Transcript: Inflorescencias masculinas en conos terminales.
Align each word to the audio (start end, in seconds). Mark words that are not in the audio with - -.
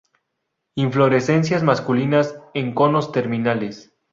Inflorescencias 0.73 1.61
masculinas 1.61 2.35
en 2.55 2.73
conos 2.73 3.11
terminales. 3.11 3.93